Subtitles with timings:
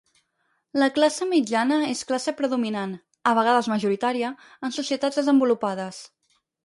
[0.83, 4.33] La classe mitjana és classe predominant -a vegades majoritària-
[4.69, 6.01] en societats desenvolupades.